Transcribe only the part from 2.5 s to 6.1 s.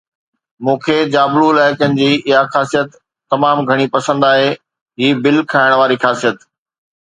خاصيت تمام گهڻي پسند آهي، هي بل کائڻ واري